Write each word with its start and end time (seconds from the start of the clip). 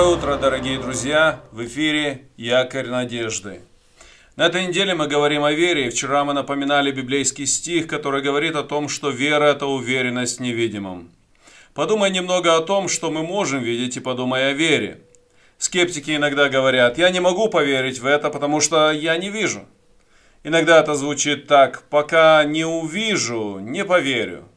Доброе 0.00 0.16
утро, 0.16 0.36
дорогие 0.38 0.78
друзья! 0.78 1.42
В 1.52 1.62
эфире 1.66 2.22
«Якорь 2.38 2.86
надежды». 2.86 3.60
На 4.34 4.46
этой 4.46 4.66
неделе 4.66 4.94
мы 4.94 5.06
говорим 5.06 5.44
о 5.44 5.52
вере, 5.52 5.86
и 5.86 5.90
вчера 5.90 6.24
мы 6.24 6.32
напоминали 6.32 6.90
библейский 6.90 7.44
стих, 7.44 7.86
который 7.86 8.22
говорит 8.22 8.56
о 8.56 8.62
том, 8.62 8.88
что 8.88 9.10
вера– 9.10 9.44
это 9.52 9.66
уверенность 9.66 10.38
в 10.38 10.42
невидимом. 10.42 11.10
Подумай 11.74 12.10
немного 12.10 12.56
о 12.56 12.62
том, 12.62 12.88
что 12.88 13.10
мы 13.10 13.22
можем 13.22 13.62
видеть, 13.62 13.98
и 13.98 14.00
подумай 14.00 14.48
о 14.48 14.52
вере. 14.54 15.02
Скептики 15.58 16.16
иногда 16.16 16.48
говорят, 16.48 16.96
я 16.96 17.10
не 17.10 17.20
могу 17.20 17.48
поверить 17.48 17.98
в 17.98 18.06
это, 18.06 18.30
потому 18.30 18.62
что 18.62 18.92
я 18.92 19.18
не 19.18 19.28
вижу. 19.28 19.66
Иногда 20.44 20.80
это 20.80 20.94
звучит 20.94 21.46
так, 21.46 21.82
пока 21.90 22.42
не 22.44 22.64
увижу, 22.64 23.58
не 23.58 23.84
поверю. 23.84 24.48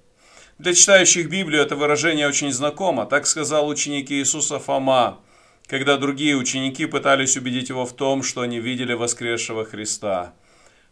Для 0.57 0.73
читающих 0.73 1.29
Библию 1.29 1.63
это 1.63 1.75
выражение 1.75 2.29
очень 2.29 2.53
знакомо. 2.53 3.05
Так 3.05 3.27
сказал 3.27 3.67
ученик 3.67 4.09
Иисуса 4.09 4.57
Фома, 4.57 5.19
когда 5.67 5.97
другие 5.97 6.35
ученики 6.35 6.85
пытались 6.85 7.37
убедить 7.37 7.69
его 7.69 7.85
в 7.85 7.93
том, 7.93 8.23
что 8.23 8.41
они 8.41 8.59
видели 8.59 8.93
воскресшего 8.93 9.65
Христа. 9.65 10.33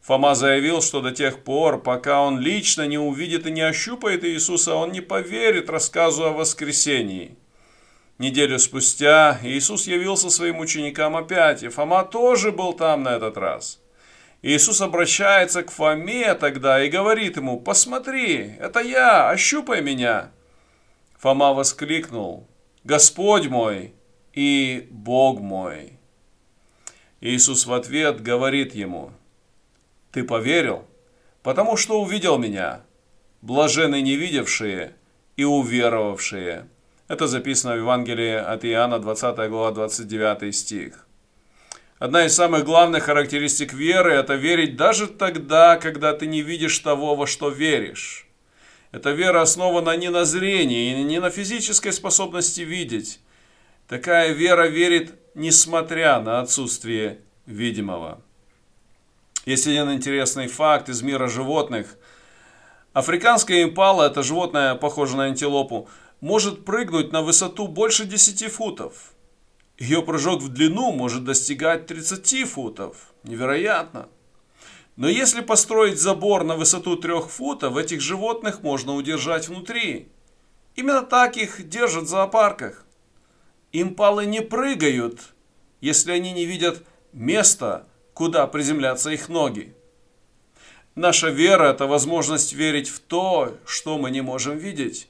Фома 0.02 0.34
заявил, 0.34 0.82
что 0.82 1.02
до 1.02 1.12
тех 1.12 1.44
пор, 1.44 1.82
пока 1.82 2.22
он 2.22 2.40
лично 2.40 2.88
не 2.88 2.98
увидит 2.98 3.46
и 3.46 3.52
не 3.52 3.62
ощупает 3.62 4.26
Иисуса, 4.26 4.74
он 4.74 4.92
не 4.92 5.02
поверит 5.02 5.70
рассказу 5.70 6.26
о 6.26 6.32
воскресении. 6.32 7.38
Неделю 8.18 8.58
спустя 8.60 9.40
Иисус 9.44 9.88
явился 9.88 10.30
своим 10.30 10.60
ученикам 10.60 11.16
опять, 11.16 11.64
и 11.64 11.68
Фома 11.68 12.04
тоже 12.04 12.52
был 12.52 12.74
там 12.74 13.04
на 13.04 13.16
этот 13.16 13.38
раз. 13.38 13.80
Иисус 14.42 14.82
обращается 14.82 15.62
к 15.62 15.72
Фоме 15.72 16.34
тогда 16.34 16.84
и 16.84 16.90
говорит 16.90 17.38
ему, 17.38 17.60
«Посмотри, 17.60 18.56
это 18.60 18.80
я, 18.80 19.30
ощупай 19.30 19.82
меня». 19.82 20.32
Фома 21.20 21.54
воскликнул, 21.54 22.48
«Господь 22.84 23.48
мой 23.48 23.94
и 24.34 24.88
Бог 24.92 25.40
мой». 25.40 25.94
Иисус 27.22 27.66
в 27.66 27.74
ответ 27.74 28.22
говорит 28.22 28.74
ему, 28.74 29.12
«Ты 30.12 30.24
поверил, 30.24 30.86
потому 31.44 31.78
что 31.78 32.02
увидел 32.02 32.38
меня, 32.38 32.82
блажены 33.42 34.02
не 34.02 34.16
видевшие 34.16 34.96
и 35.36 35.44
уверовавшие». 35.44 36.68
Это 37.08 37.28
записано 37.28 37.74
в 37.74 37.80
Евангелии 37.80 38.36
от 38.36 38.64
Иоанна, 38.64 38.98
20 38.98 39.50
глава, 39.50 39.72
29 39.72 40.56
стих. 40.56 41.06
Одна 42.00 42.26
из 42.26 42.34
самых 42.34 42.64
главных 42.64 43.04
характеристик 43.04 43.74
веры– 43.74 44.14
это 44.14 44.36
верить 44.36 44.76
даже 44.76 45.08
тогда, 45.08 45.76
когда 45.76 46.14
ты 46.14 46.26
не 46.26 46.42
видишь 46.42 46.80
того, 46.80 47.16
во 47.16 47.28
что 47.28 47.50
веришь. 47.50 48.28
Эта 48.92 49.12
вера 49.12 49.42
основана 49.42 49.96
не 49.98 50.10
на 50.10 50.26
зрении 50.26 51.00
и 51.00 51.04
не 51.04 51.20
на 51.20 51.30
физической 51.30 51.92
способности 51.94 52.62
видеть. 52.62 53.20
Такая 53.92 54.32
вера 54.32 54.68
верит, 54.68 55.20
несмотря 55.36 56.22
на 56.22 56.40
отсутствие 56.40 57.20
видимого. 57.46 58.22
Есть 59.46 59.68
один 59.68 59.92
интересный 59.92 60.48
факт 60.48 60.88
из 60.88 61.02
мира 61.02 61.28
животных. 61.28 61.98
Африканская 62.94 63.64
импала, 63.64 64.04
это 64.04 64.24
животное, 64.24 64.76
похоже 64.76 65.18
на 65.18 65.26
антилопу, 65.26 65.90
может 66.22 66.64
прыгнуть 66.64 67.12
на 67.12 67.22
высоту 67.22 67.68
больше 67.68 68.06
10 68.06 68.50
футов. 68.50 69.12
Ее 69.78 70.02
прыжок 70.02 70.42
в 70.42 70.48
длину 70.48 70.94
может 70.94 71.26
достигать 71.26 71.86
30 71.86 72.48
футов. 72.48 72.96
Невероятно. 73.24 74.08
Но 74.96 75.10
если 75.10 75.42
построить 75.42 76.00
забор 76.00 76.46
на 76.46 76.56
высоту 76.56 76.96
3 76.96 77.24
футов, 77.24 77.76
этих 77.76 78.00
животных 78.00 78.64
можно 78.64 78.96
удержать 78.96 79.50
внутри. 79.50 80.08
Именно 80.78 81.02
так 81.02 81.36
их 81.36 81.68
держат 81.68 82.06
в 82.06 82.08
зоопарках. 82.08 82.86
Импалы 83.74 84.26
не 84.26 84.42
прыгают, 84.42 85.34
если 85.80 86.12
они 86.12 86.34
не 86.34 86.46
видят 86.46 86.84
места, 87.14 87.88
куда 88.14 88.46
приземлятся 88.48 89.12
их 89.12 89.30
ноги. 89.30 89.74
Наша 90.96 91.30
вера– 91.30 91.64
это 91.72 91.88
возможность 91.88 92.52
верить 92.52 92.90
в 92.90 93.00
то, 93.00 93.58
что 93.66 93.98
мы 93.98 94.12
не 94.12 94.22
можем 94.22 94.58
видеть. 94.58 95.08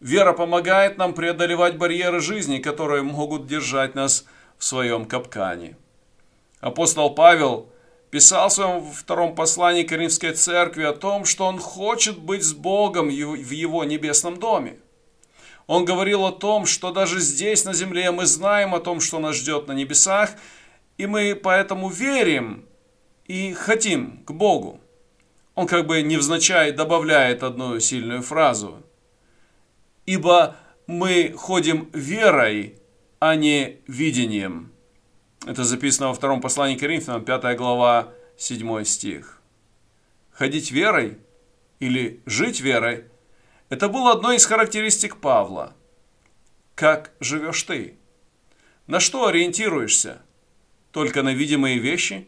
Вера 0.00 0.32
помогает 0.32 0.98
нам 0.98 1.14
преодолевать 1.14 1.78
барьеры 1.78 2.20
жизни, 2.20 2.58
которые 2.58 3.02
могут 3.02 3.46
держать 3.46 3.94
нас 3.94 4.26
в 4.58 4.64
своем 4.64 5.04
капкане. 5.04 5.76
Апостол 6.60 7.14
Павел 7.14 7.70
писал 8.10 8.48
в 8.48 8.52
своем 8.52 8.90
втором 8.90 9.36
послании 9.36 9.84
к 9.84 9.92
Римской 9.92 10.32
церкви 10.32 10.82
о 10.82 10.92
том, 10.92 11.24
что 11.24 11.46
он 11.46 11.58
хочет 11.58 12.18
быть 12.18 12.42
с 12.42 12.52
Богом 12.52 13.08
в 13.08 13.50
его 13.50 13.84
небесном 13.84 14.38
доме. 14.38 14.78
Он 15.66 15.84
говорил 15.84 16.24
о 16.24 16.32
том, 16.32 16.66
что 16.66 16.92
даже 16.92 17.20
здесь, 17.20 17.64
на 17.64 17.74
земле, 17.74 18.10
мы 18.10 18.26
знаем 18.26 18.74
о 18.74 18.80
том, 18.80 19.00
что 19.00 19.18
нас 19.18 19.36
ждет 19.36 19.66
на 19.66 19.72
небесах, 19.72 20.30
и 20.96 21.06
мы 21.06 21.34
поэтому 21.34 21.88
верим 21.88 22.64
и 23.26 23.52
хотим 23.52 24.22
к 24.24 24.30
Богу. 24.30 24.80
Он 25.54 25.66
как 25.66 25.86
бы 25.86 26.02
невзначай 26.02 26.72
добавляет 26.72 27.42
одну 27.42 27.80
сильную 27.80 28.22
фразу– 28.22 28.82
ибо 30.06 30.56
мы 30.86 31.34
ходим 31.36 31.90
верой, 31.92 32.78
а 33.18 33.34
не 33.34 33.80
видением. 33.86 34.72
Это 35.46 35.64
записано 35.64 36.08
во 36.08 36.14
втором 36.14 36.40
послании 36.40 36.76
Коринфянам, 36.76 37.24
5 37.24 37.56
глава, 37.56 38.12
7 38.38 38.84
стих. 38.84 39.42
Ходить 40.30 40.70
верой 40.70 41.18
или 41.80 42.22
жить 42.24 42.60
верой– 42.60 43.04
это 43.68 43.88
было 43.88 44.12
одной 44.12 44.36
из 44.36 44.46
характеристик 44.46 45.16
Павла. 45.18 45.74
Как 46.74 47.12
живешь 47.20 47.62
ты? 47.62 47.98
На 48.86 49.00
что 49.00 49.26
ориентируешься? 49.26 50.22
Только 50.92 51.22
на 51.22 51.34
видимые 51.34 51.78
вещи? 51.78 52.26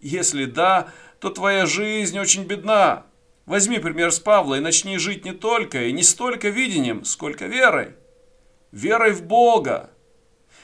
Если 0.00 0.44
да, 0.44 0.88
то 1.20 1.30
твоя 1.30 1.66
жизнь 1.66 2.18
очень 2.18 2.44
бедна, 2.44 3.06
Возьми 3.44 3.80
пример 3.80 4.12
с 4.12 4.20
Павла 4.20 4.56
и 4.56 4.60
начни 4.60 4.98
жить 4.98 5.24
не 5.24 5.32
только 5.32 5.84
и 5.84 5.92
не 5.92 6.02
столько 6.02 6.48
видением, 6.48 7.04
сколько 7.04 7.46
верой. 7.46 7.94
Верой 8.70 9.12
в 9.12 9.24
Бога. 9.24 9.90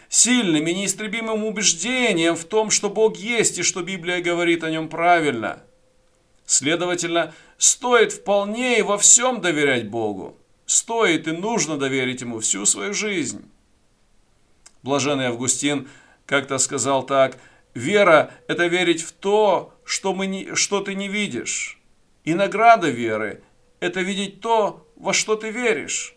Сильным 0.09 0.67
и 0.67 0.75
неистребимым 0.75 1.45
убеждением 1.45 2.37
в 2.37 2.45
том, 2.45 2.71
что 2.71 2.89
Бог 2.89 3.17
есть 3.17 3.59
и 3.59 3.63
что 3.63 3.83
Библия 3.83 4.23
говорит 4.23 4.63
о 4.63 4.71
нем 4.71 4.89
правильно. 4.89 5.65
Следовательно, 6.49 7.35
стоит 7.59 8.11
вполне 8.11 8.79
и 8.79 8.83
во 8.83 8.97
всем 8.97 9.43
доверять 9.43 9.91
Богу. 9.91 10.35
Стоит 10.65 11.29
и 11.29 11.33
нужно 11.33 11.77
доверить 11.77 12.23
Ему 12.23 12.41
всю 12.41 12.65
свою 12.65 12.95
жизнь. 12.95 13.51
Блаженный 14.83 15.27
Августин 15.27 15.91
как-то 16.25 16.57
сказал 16.57 17.03
так, 17.05 17.37
«Вера– 17.75 18.31
это 18.49 18.67
верить 18.67 19.03
в 19.03 19.13
то, 19.13 19.75
что, 19.85 20.15
мы 20.15 20.27
не, 20.27 20.55
что 20.55 20.81
ты 20.81 20.95
не 20.95 21.09
видишь». 21.09 21.83
И 22.25 22.33
награда 22.33 22.89
веры– 22.89 23.43
это 23.81 24.01
видеть 24.01 24.41
то, 24.41 24.89
во 24.97 25.13
что 25.13 25.37
ты 25.37 25.51
веришь. 25.51 26.17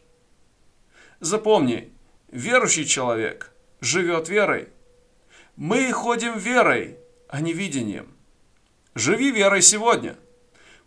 Запомни, 1.20 1.92
верующий 2.32 2.86
человек 2.86 3.52
живет 3.82 4.30
верой. 4.30 4.70
Мы 5.58 5.92
ходим 5.92 6.38
верой, 6.38 6.98
а 7.28 7.42
не 7.42 7.52
видением. 7.52 8.16
Живи 8.96 9.32
верой 9.32 9.62
сегодня. 9.62 10.18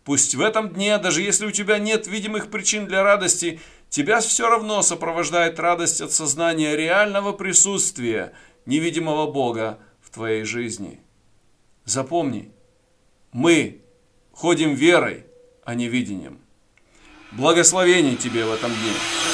Пусть 0.04 0.34
в 0.34 0.40
этом 0.40 0.68
дне, 0.68 0.98
даже 0.98 1.22
если 1.22 1.46
у 1.46 1.50
тебя 1.50 1.78
нет 1.78 2.06
видимых 2.06 2.50
причин 2.50 2.86
для 2.86 3.02
радости, 3.02 3.60
тебя 3.88 4.20
все 4.20 4.48
равно 4.50 4.82
сопровождает 4.82 5.58
радость 5.58 6.02
от 6.02 6.12
сознания 6.12 6.76
реального 6.76 7.32
присутствия 7.32 8.34
невидимого 8.66 9.30
Бога 9.30 9.78
в 10.02 10.10
твоей 10.10 10.44
жизни. 10.44 11.00
Запомни, 11.86 12.52
мы 13.32 13.80
ходим 14.32 14.74
верой, 14.74 15.24
а 15.64 15.74
не 15.74 15.88
видением. 15.88 16.40
Благословений 17.32 18.16
тебе 18.16 18.44
в 18.44 18.52
этом 18.52 18.70
дне. 18.70 19.33